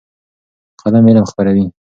قلم 0.81 1.03
علم 1.09 1.25
خپروي. 1.31 1.65